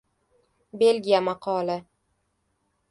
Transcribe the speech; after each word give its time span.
Belgiya 0.81 1.19
maqoli 1.27 1.77